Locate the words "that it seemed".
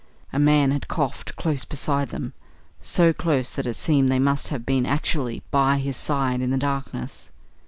3.53-4.09